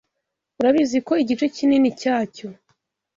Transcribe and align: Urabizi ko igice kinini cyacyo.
Urabizi 0.59 0.97
ko 1.07 1.13
igice 1.23 1.45
kinini 1.55 1.89
cyacyo. 2.01 2.47